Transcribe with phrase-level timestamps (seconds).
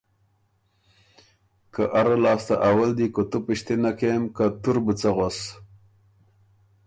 [1.73, 5.39] که اره لاسته اول دی کُوتُو پِشتِنه کېم که تُور بُو څۀ غؤس؟